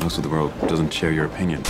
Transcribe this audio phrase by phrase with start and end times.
[0.00, 1.62] Most of the world doesn't share your opinion.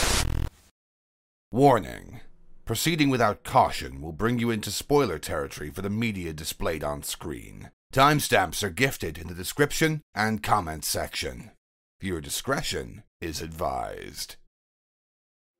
[1.52, 2.20] Warning.
[2.64, 7.70] Proceeding without caution will bring you into spoiler territory for the media displayed on screen.
[7.92, 11.52] Timestamps are gifted in the description and comment section.
[12.00, 14.36] Viewer discretion is advised.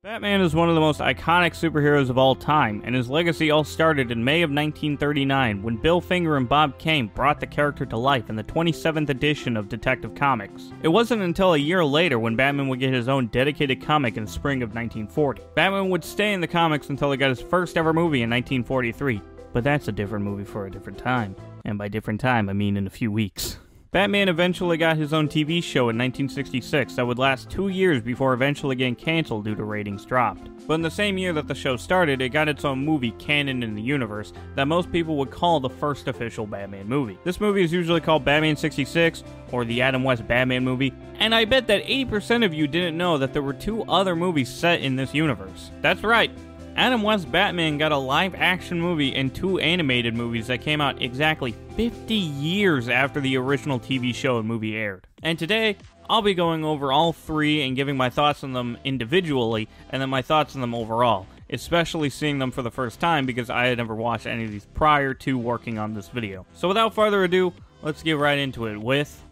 [0.07, 3.65] Batman is one of the most iconic superheroes of all time, and his legacy all
[3.65, 7.97] started in May of 1939 when Bill Finger and Bob Kane brought the character to
[7.97, 10.71] life in the 27th edition of Detective Comics.
[10.81, 14.25] It wasn't until a year later when Batman would get his own dedicated comic in
[14.25, 15.41] spring of 1940.
[15.55, 19.19] Batman would stay in the comics until he got his first ever movie in 1943,
[19.51, 21.35] but that's a different movie for a different time.
[21.65, 23.57] And by different time, I mean in a few weeks.
[23.91, 28.33] Batman eventually got his own TV show in 1966 that would last two years before
[28.33, 30.49] eventually getting canceled due to ratings dropped.
[30.67, 33.63] But in the same year that the show started, it got its own movie canon
[33.63, 37.17] in the universe that most people would call the first official Batman movie.
[37.23, 39.23] This movie is usually called Batman 66
[39.53, 43.17] or the Adam West Batman movie, and I bet that 80% of you didn't know
[43.17, 45.71] that there were two other movies set in this universe.
[45.81, 46.31] That's right,
[46.77, 51.01] Adam West Batman got a live action movie and two animated movies that came out
[51.01, 55.07] exactly 50 years after the original TV show and movie aired.
[55.23, 55.75] And today,
[56.07, 60.11] I'll be going over all three and giving my thoughts on them individually and then
[60.11, 63.79] my thoughts on them overall, especially seeing them for the first time because I had
[63.79, 66.45] never watched any of these prior to working on this video.
[66.53, 69.23] So without further ado, let's get right into it with.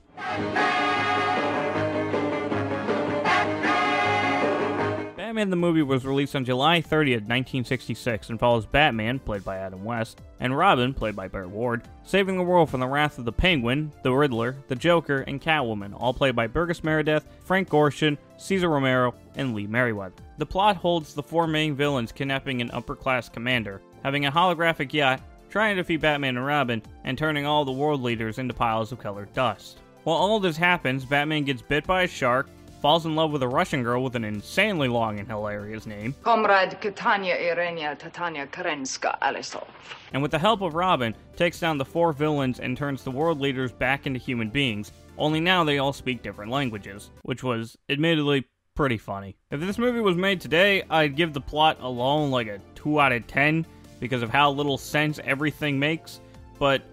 [5.36, 9.83] Batman the movie was released on July 30th, 1966, and follows Batman, played by Adam
[9.83, 13.33] West, and Robin, played by Burt Ward, saving the world from the wrath of the
[13.33, 18.69] Penguin, the Riddler, the Joker, and Catwoman, all played by Burgess Meredith, Frank Gorshin, Cesar
[18.69, 20.16] Romero, and Lee Meriwether.
[20.38, 24.94] The plot holds the four main villains kidnapping an upper class commander, having a holographic
[24.94, 28.94] yacht, trying to defeat Batman and Robin, and turning all the world leaders into piles
[28.94, 29.80] of colored dust.
[30.05, 32.47] While all this happens, Batman gets bit by a shark,
[32.86, 36.14] falls in love with a Russian girl with an insanely long and hilarious name.
[36.21, 39.65] Comrade Katania Irenia Tatania Karenska Alisov.
[40.14, 43.42] And with the help of Robin, takes down the four villains and turns the world
[43.42, 48.45] leaders back into human beings, only now they all speak different languages, which was, admittedly,
[48.76, 49.36] pretty funny.
[49.49, 53.14] If this movie was made today, I'd give the plot alone like a 2 out
[53.14, 53.65] of 10
[53.99, 56.21] because of how little sense everything makes,
[56.60, 56.83] but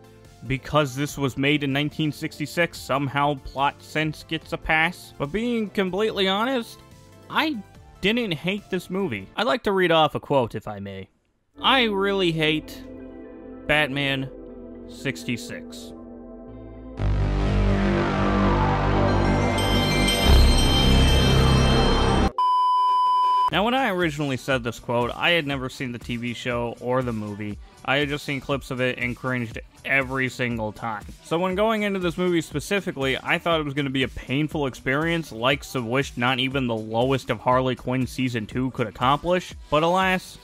[0.47, 5.15] because this was made in 1966, somehow plot sense gets a pass.
[5.19, 6.79] But being completely honest,
[7.31, 7.57] I
[8.01, 9.29] didn't hate this movie.
[9.37, 11.09] I'd like to read off a quote, if I may.
[11.61, 12.83] I really hate
[13.67, 14.31] Batman
[14.89, 15.93] 66.
[23.53, 27.03] Now, when I originally said this quote, I had never seen the TV show or
[27.03, 27.59] the movie.
[27.85, 31.05] I had just seen clips of it and cringed every single time.
[31.23, 34.09] So, when going into this movie specifically, I thought it was going to be a
[34.09, 38.87] painful experience, like some wish not even the lowest of Harley Quinn Season 2 could
[38.87, 39.53] accomplish.
[39.69, 40.39] But alas,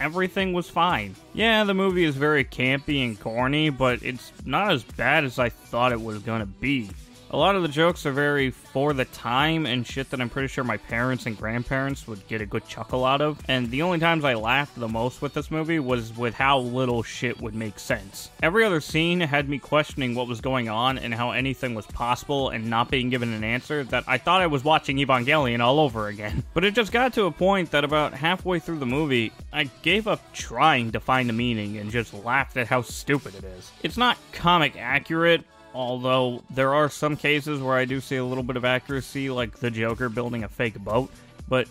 [0.00, 1.16] everything was fine.
[1.34, 5.50] Yeah, the movie is very campy and corny, but it's not as bad as I
[5.50, 6.88] thought it was going to be.
[7.32, 10.48] A lot of the jokes are very for the time and shit that I'm pretty
[10.48, 13.38] sure my parents and grandparents would get a good chuckle out of.
[13.46, 17.04] And the only times I laughed the most with this movie was with how little
[17.04, 18.30] shit would make sense.
[18.42, 22.48] Every other scene had me questioning what was going on and how anything was possible
[22.48, 26.08] and not being given an answer that I thought I was watching Evangelion all over
[26.08, 26.42] again.
[26.52, 30.08] But it just got to a point that about halfway through the movie, I gave
[30.08, 33.70] up trying to find a meaning and just laughed at how stupid it is.
[33.82, 38.42] It's not comic accurate, Although there are some cases where I do see a little
[38.42, 41.10] bit of accuracy, like the Joker building a fake boat,
[41.48, 41.68] but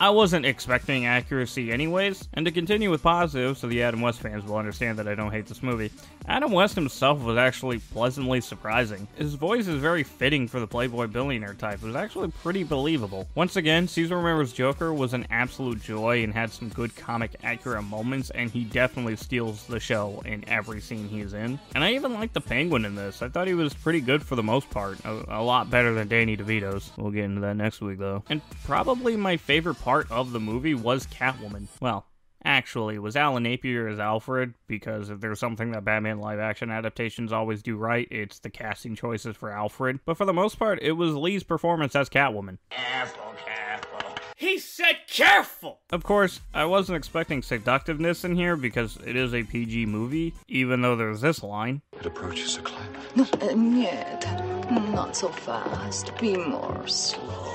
[0.00, 2.28] I wasn't expecting accuracy anyways.
[2.34, 5.30] And to continue with positive, so the Adam West fans will understand that I don't
[5.30, 5.92] hate this movie,
[6.26, 9.08] Adam West himself was actually pleasantly surprising.
[9.16, 11.82] His voice is very fitting for the Playboy billionaire type.
[11.82, 13.28] It was actually pretty believable.
[13.34, 17.84] Once again, Cesar Romero's Joker was an absolute joy and had some good comic accurate
[17.84, 21.58] moments, and he definitely steals the show in every scene he's in.
[21.74, 23.22] And I even like the Penguin in this.
[23.22, 24.98] I thought he was pretty good for the most part.
[25.04, 26.92] A, a lot better than Danny DeVito's.
[26.96, 28.22] We'll get into that next week though.
[28.28, 31.66] And probably my favorite part of the movie was Catwoman.
[31.80, 32.06] Well,
[32.44, 37.32] actually was Alan Napier as Alfred because if there's something that Batman live action adaptations
[37.32, 40.00] always do right, it's the casting choices for Alfred.
[40.04, 42.58] But for the most part, it was Lee's performance as Catwoman.
[42.70, 44.00] Careful, careful.
[44.36, 45.78] He said careful!
[45.90, 50.82] Of course, I wasn't expecting seductiveness in here because it is a PG movie, even
[50.82, 51.80] though there's this line.
[51.92, 53.42] It approaches a climax.
[53.42, 54.24] Um, yet,
[54.90, 56.16] not so fast.
[56.18, 57.54] Be more slow.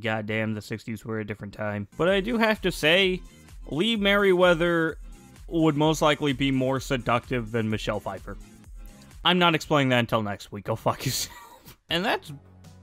[0.00, 1.88] goddamn, the 60s were a different time.
[1.96, 3.20] But I do have to say,
[3.68, 4.98] Lee Meriwether
[5.46, 8.36] would most likely be more seductive than Michelle Pfeiffer.
[9.24, 10.64] I'm not explaining that until next week.
[10.64, 11.36] Go fuck yourself.
[11.90, 12.32] and that's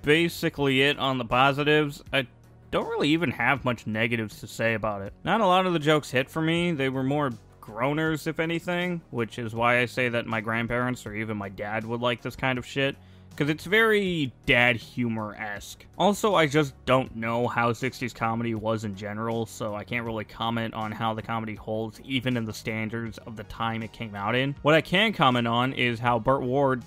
[0.01, 2.03] basically it on the positives.
[2.11, 2.27] I
[2.71, 5.13] don't really even have much negatives to say about it.
[5.23, 6.71] Not a lot of the jokes hit for me.
[6.71, 7.31] They were more
[7.61, 11.85] groaners, if anything, which is why I say that my grandparents or even my dad
[11.85, 12.95] would like this kind of shit.
[13.35, 15.85] Because it's very dad humor esque.
[15.97, 20.23] Also, I just don't know how 60s comedy was in general, so I can't really
[20.23, 24.15] comment on how the comedy holds, even in the standards of the time it came
[24.15, 24.55] out in.
[24.61, 26.83] What I can comment on is how Burt Ward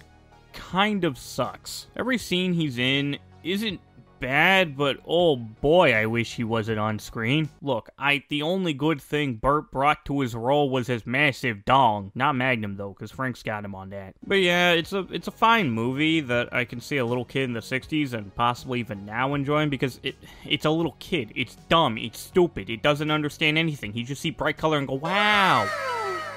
[0.55, 1.87] kind of sucks.
[1.97, 3.79] Every scene he's in isn't
[4.21, 7.49] bad, but oh boy, I wish he wasn't on screen.
[7.63, 12.13] Look, I the only good thing Burt brought to his role was his massive dong.
[12.15, 14.15] Not Magnum though, because Frank's got him on that.
[14.27, 17.45] But yeah, it's a it's a fine movie that I can see a little kid
[17.45, 21.33] in the '60s and possibly even now enjoying because it it's a little kid.
[21.35, 21.99] It's dumb.
[21.99, 22.71] It's stupid.
[22.71, 23.93] It doesn't understand anything.
[23.93, 25.69] He just see bright color and go wow.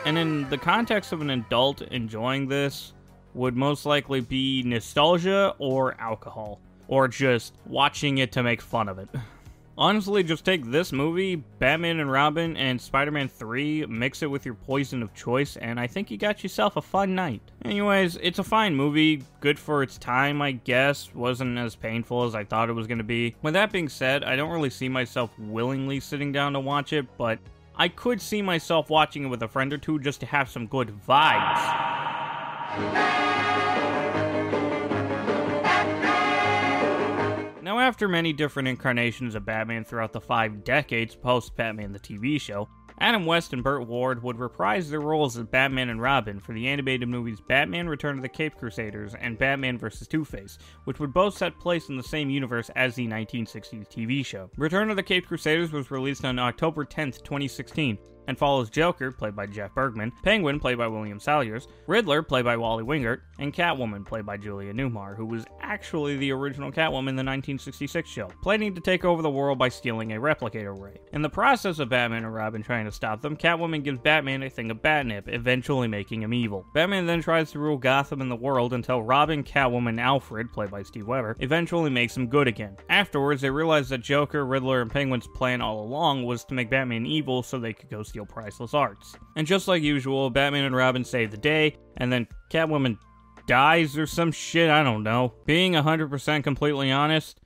[0.05, 2.93] And in the context of an adult enjoying this,
[3.33, 6.59] would most likely be nostalgia or alcohol
[6.91, 9.07] or just watching it to make fun of it.
[9.77, 14.45] Honestly, just take this movie, Batman and Robin, and Spider Man 3, mix it with
[14.45, 17.41] your poison of choice, and I think you got yourself a fun night.
[17.63, 21.15] Anyways, it's a fine movie, good for its time, I guess.
[21.15, 23.35] Wasn't as painful as I thought it was to be.
[23.41, 27.07] With that being said, I don't really see myself willingly sitting down to watch it,
[27.17, 27.39] but
[27.75, 30.67] I could see myself watching it with a friend or two just to have some
[30.67, 31.61] good vibes.
[37.81, 42.69] After many different incarnations of Batman throughout the five decades post Batman the TV show,
[42.99, 46.67] Adam West and Burt Ward would reprise their roles as Batman and Robin for the
[46.67, 50.07] animated movies Batman Return of the Cape Crusaders and Batman vs.
[50.07, 54.23] Two Face, which would both set place in the same universe as the 1960s TV
[54.23, 54.51] show.
[54.55, 57.97] Return of the Cape Crusaders was released on October 10, 2016,
[58.27, 62.57] and follows Joker, played by Jeff Bergman, Penguin, played by William Salyers, Riddler, played by
[62.57, 67.15] Wally Wingert, and Catwoman, played by Julie Newmar, who was actually the original Catwoman in
[67.15, 70.97] the 1966 show, planning to take over the world by stealing a replicator ray.
[71.13, 74.50] In the process of Batman and Robin trying to stop them, Catwoman gives Batman a
[74.50, 76.65] thing of batnip, eventually making him evil.
[76.74, 80.83] Batman then tries to rule Gotham and the world until Robin, Catwoman, Alfred, played by
[80.83, 82.77] Steve Weber, eventually makes him good again.
[82.89, 87.06] Afterwards, they realize that Joker, Riddler, and Penguin's plan all along was to make Batman
[87.06, 89.15] evil so they could go steal priceless arts.
[89.37, 92.97] And just like usual, Batman and Robin save the day, and then Catwoman
[93.47, 95.33] dies or some shit, I don't know.
[95.45, 97.39] Being 100% completely honest,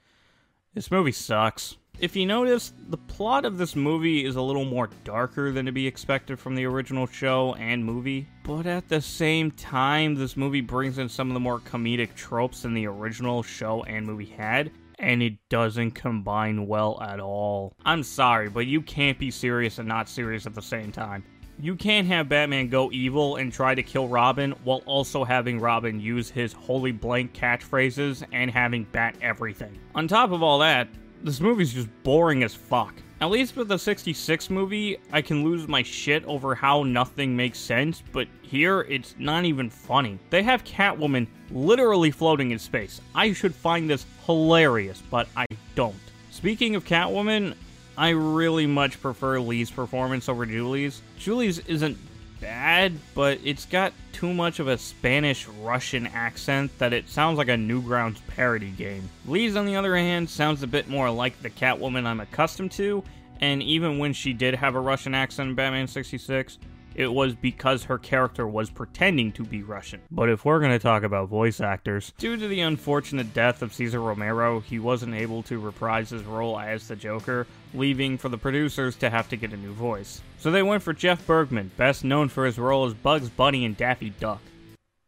[0.73, 1.77] this movie sucks.
[1.99, 5.71] If you notice, the plot of this movie is a little more darker than to
[5.71, 10.61] be expected from the original show and movie, but at the same time, this movie
[10.61, 14.71] brings in some of the more comedic tropes than the original show and movie had,
[14.99, 17.73] and it doesn't combine well at all.
[17.85, 21.23] I'm sorry, but you can't be serious and not serious at the same time.
[21.59, 25.99] You can't have Batman go evil and try to kill Robin while also having Robin
[26.01, 29.79] use his holy blank catchphrases and having bat everything.
[29.95, 30.89] On top of all that,
[31.23, 32.93] this movie's just boring as fuck.
[33.21, 37.57] At least with the 66 movie, I can lose my shit over how nothing makes
[37.57, 40.19] sense, but here it's not even funny.
[40.29, 42.99] They have Catwoman literally floating in space.
[43.15, 45.45] I should find this hilarious, but I
[45.75, 45.95] don't.
[46.29, 47.55] Speaking of Catwoman,
[47.97, 51.01] I really much prefer Lee's performance over Julie's.
[51.17, 51.97] Julie's isn't
[52.39, 57.49] bad, but it's got too much of a Spanish Russian accent that it sounds like
[57.49, 59.09] a Newgrounds parody game.
[59.25, 63.03] Lee's, on the other hand, sounds a bit more like the Catwoman I'm accustomed to,
[63.41, 66.57] and even when she did have a Russian accent in Batman 66,
[66.95, 70.01] it was because her character was pretending to be Russian.
[70.09, 73.73] But if we're going to talk about voice actors, due to the unfortunate death of
[73.73, 78.37] Cesar Romero, he wasn't able to reprise his role as the Joker, leaving for the
[78.37, 80.21] producers to have to get a new voice.
[80.39, 83.75] So they went for Jeff Bergman, best known for his role as Bugs Bunny and
[83.75, 84.41] Daffy Duck.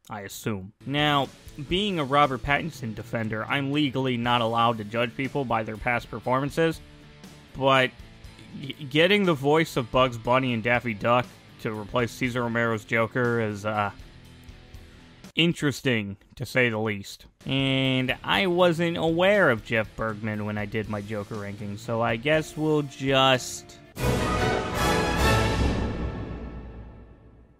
[0.09, 0.71] I assume.
[0.85, 1.27] Now,
[1.67, 6.09] being a Robert Pattinson defender, I'm legally not allowed to judge people by their past
[6.09, 6.79] performances,
[7.57, 7.91] but
[8.89, 11.25] getting the voice of Bugs Bunny and Daffy Duck
[11.61, 13.91] to replace Cesar Romero's Joker is uh,
[15.35, 17.25] interesting to say the least.
[17.45, 22.15] And I wasn't aware of Jeff Bergman when I did my Joker ranking, so I
[22.15, 23.77] guess we'll just.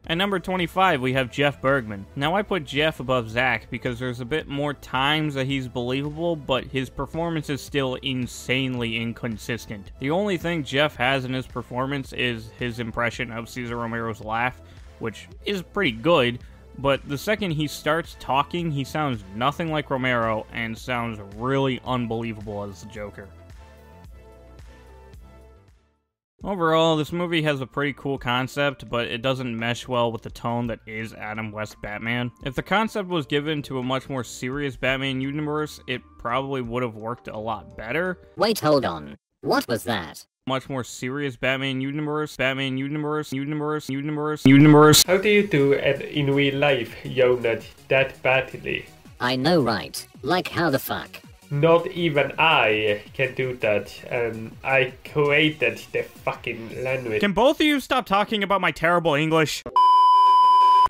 [0.10, 2.06] At number 25, we have Jeff Bergman.
[2.16, 6.38] Now, I put Jeff above Zach because there's a bit more times that he's believable,
[6.38, 9.92] but his performance is still insanely inconsistent.
[10.00, 14.62] The only thing Jeff has in his performance is his impression of Cesar Romero's laugh,
[15.00, 16.40] which is pretty good,
[16.78, 22.64] but the second he starts talking, he sounds nothing like Romero and sounds really unbelievable
[22.64, 23.28] as the Joker.
[26.44, 30.30] Overall, this movie has a pretty cool concept, but it doesn't mesh well with the
[30.30, 32.32] tone that is Adam West Batman.
[32.46, 36.84] If the concept was given to a much more serious Batman universe, it probably would
[36.84, 38.20] have worked a lot better.
[38.36, 39.18] Wait, hold on.
[39.42, 40.28] What was that?
[40.46, 45.04] Much more serious Batman universe, Batman universe, universe, universe, universe.
[45.08, 48.86] How do you do it in real life, Jonah, that badly?
[49.20, 50.08] I know, right?
[50.22, 51.20] Like, how the fuck?
[51.50, 57.22] Not even I can do that, and I created the fucking language.
[57.22, 59.64] Can both of you stop talking about my terrible English?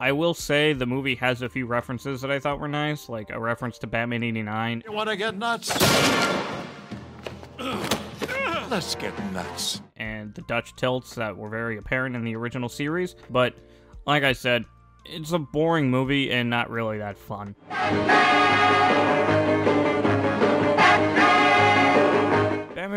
[0.02, 3.30] I will say the movie has a few references that I thought were nice, like
[3.32, 4.84] a reference to Batman 89.
[4.86, 5.70] You want to get nuts?
[8.70, 9.82] Let's get nuts.
[9.96, 13.16] and the Dutch tilts that were very apparent in the original series.
[13.30, 13.56] But
[14.06, 14.66] like I said,
[15.06, 17.56] it's a boring movie and not really that fun.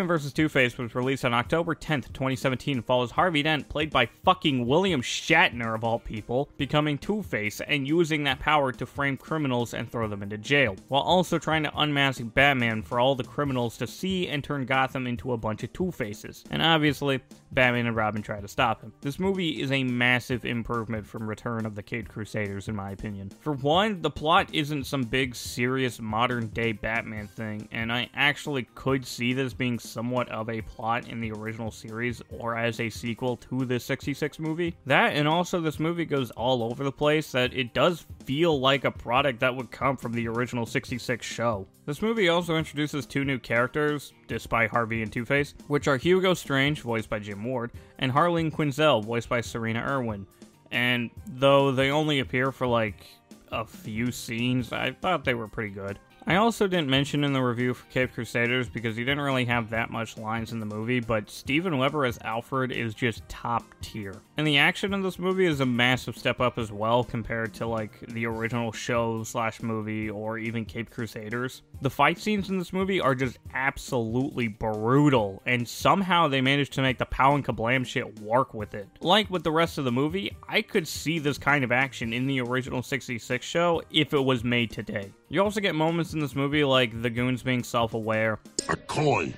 [0.00, 0.33] Batman vs.
[0.33, 4.66] Two Face was released on October 10th, 2017, and follows Harvey Dent, played by fucking
[4.66, 9.75] William Shatner of all people, becoming Two Face and using that power to frame criminals
[9.75, 13.76] and throw them into jail, while also trying to unmask Batman for all the criminals
[13.76, 16.45] to see and turn Gotham into a bunch of Two Faces.
[16.50, 17.21] And obviously,
[17.52, 18.92] Batman and Robin try to stop him.
[19.00, 23.30] This movie is a massive improvement from Return of the Caped Crusaders, in my opinion.
[23.40, 28.69] For one, the plot isn't some big, serious, modern day Batman thing, and I actually
[28.75, 32.88] could see this being somewhat of a plot in the original series or as a
[32.88, 34.76] sequel to the 66 movie.
[34.87, 38.85] That, and also this movie goes all over the place, that it does feel like
[38.85, 41.66] a product that would come from the original 66 show.
[41.87, 46.35] This movie also introduces two new characters, despite Harvey and Two Face, which are Hugo
[46.35, 50.26] Strange, voiced by Jim Ward, and Harleen Quinzel, voiced by Sirena Irwin.
[50.70, 53.06] And though they only appear for like
[53.50, 55.99] a few scenes, I thought they were pretty good.
[56.26, 59.70] I also didn't mention in the review for Cape Crusaders because he didn't really have
[59.70, 64.14] that much lines in the movie, but Steven Weber as Alfred is just top tier.
[64.36, 67.66] And the action in this movie is a massive step up as well compared to
[67.66, 71.62] like the original show slash movie or even Cape Crusaders.
[71.80, 76.82] The fight scenes in this movie are just absolutely brutal, and somehow they managed to
[76.82, 78.86] make the pow and kablam shit work with it.
[79.00, 82.26] Like with the rest of the movie, I could see this kind of action in
[82.26, 85.12] the original 66 show if it was made today.
[85.32, 89.32] You also get moments in this movie like the goons being self aware, A coin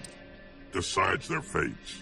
[0.73, 1.99] decides their fates.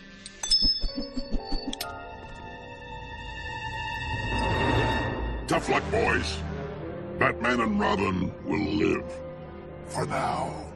[5.48, 6.38] Tough luck, boys.
[7.18, 9.12] Batman and Robin will live.
[9.86, 10.69] For now.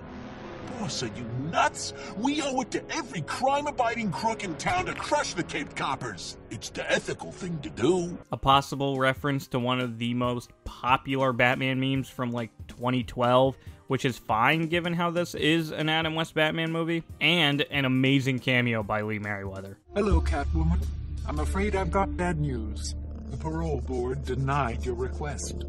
[0.66, 1.92] Boss, are you nuts?
[2.16, 6.36] We owe it to every crime-abiding crook in town to crush the Cape Coppers.
[6.50, 8.18] It's the ethical thing to do.
[8.32, 13.56] a possible reference to one of the most popular Batman memes from like 2012,
[13.86, 18.38] which is fine given how this is an Adam West Batman movie, and an amazing
[18.38, 19.78] cameo by Lee Meriwether.
[19.94, 20.84] Hello, Catwoman.
[21.26, 22.94] I'm afraid I've got bad news.
[23.30, 25.64] The parole board denied your request.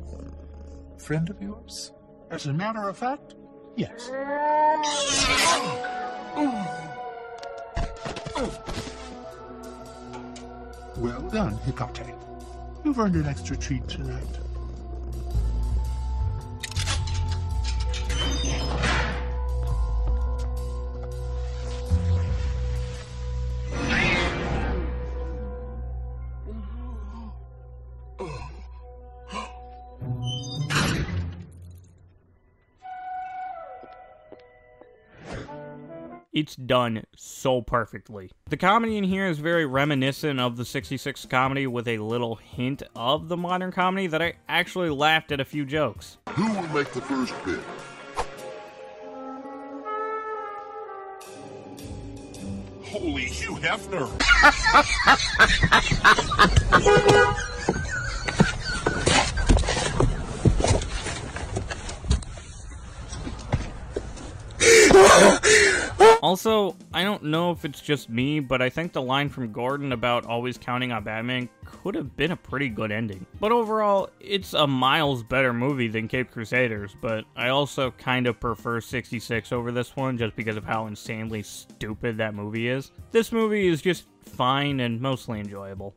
[0.98, 1.92] Friend of yours?
[2.32, 3.36] As a matter of fact,
[3.78, 4.10] Yes.
[10.98, 12.16] well done, Hecate.
[12.86, 14.45] You've earned an extra treat tonight.
[36.36, 38.30] It's done so perfectly.
[38.50, 42.84] The comedy in here is very reminiscent of the 66 comedy with a little hint
[42.94, 46.18] of the modern comedy that I actually laughed at a few jokes.
[46.32, 47.62] Who will make the first bid?
[52.84, 54.12] Holy Hugh Hefner!
[66.26, 69.92] Also, I don't know if it's just me, but I think the line from Gordon
[69.92, 73.28] about always counting on Batman could have been a pretty good ending.
[73.40, 78.40] But overall, it's a miles better movie than Cape Crusaders, but I also kind of
[78.40, 82.92] prefer 66 over this one just because of how insanely stupid that movie is.
[83.12, 85.94] This movie is just fine and mostly enjoyable.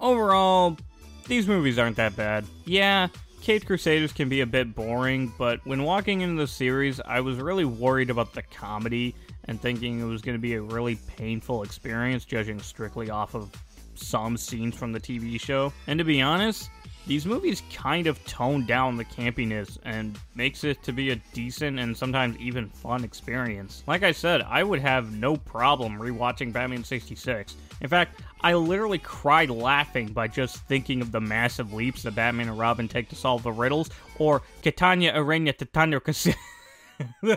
[0.00, 0.78] Overall,
[1.26, 2.46] these movies aren't that bad.
[2.64, 3.08] Yeah,
[3.40, 7.38] Caped Crusaders can be a bit boring, but when walking into the series, I was
[7.38, 9.14] really worried about the comedy
[9.44, 13.50] and thinking it was going to be a really painful experience, judging strictly off of
[13.94, 15.72] some scenes from the TV show.
[15.86, 16.68] And to be honest,
[17.06, 21.78] these movies kind of tone down the campiness and makes it to be a decent
[21.78, 23.82] and sometimes even fun experience.
[23.86, 27.56] Like I said, I would have no problem rewatching Batman 66.
[27.80, 32.48] In fact, I literally cried laughing by just thinking of the massive leaps that Batman
[32.48, 36.36] and Robin take to solve the riddles, or Catania Arena Titania Casino.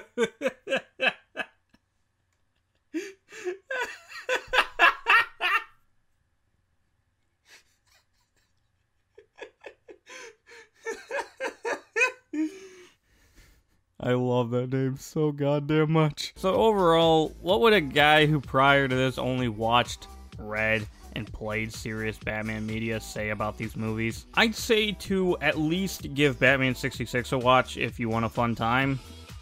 [14.03, 16.33] I love that name so goddamn much.
[16.35, 20.07] So overall, what would a guy who prior to this only watched,
[20.41, 24.25] read, and played serious Batman media say about these movies?
[24.33, 28.55] I'd say to at least give Batman 66 a watch if you want a fun
[28.55, 28.99] time,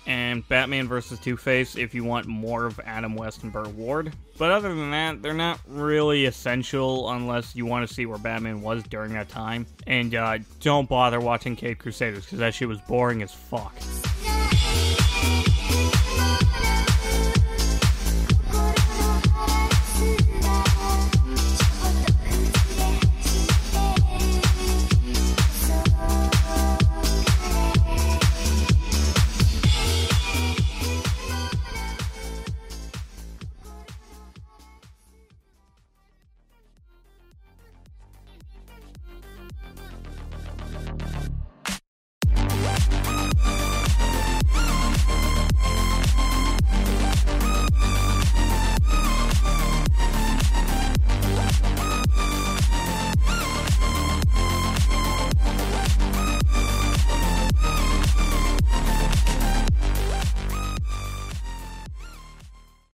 [0.07, 1.19] and Batman vs.
[1.19, 4.13] Two Face if you want more of Adam West and Burt Ward.
[4.37, 8.61] But other than that, they're not really essential unless you want to see where Batman
[8.61, 9.65] was during that time.
[9.85, 13.75] And uh, don't bother watching Cape Crusaders because that shit was boring as fuck.